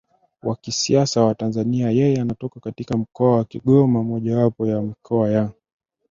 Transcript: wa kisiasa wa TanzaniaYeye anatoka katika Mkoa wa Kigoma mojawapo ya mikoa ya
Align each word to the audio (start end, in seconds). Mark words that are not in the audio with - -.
wa 0.43 0.55
kisiasa 0.55 1.21
wa 1.23 1.35
TanzaniaYeye 1.35 2.21
anatoka 2.21 2.59
katika 2.59 2.97
Mkoa 2.97 3.37
wa 3.37 3.45
Kigoma 3.45 4.03
mojawapo 4.03 4.67
ya 4.67 4.81
mikoa 4.81 5.29
ya 5.29 5.51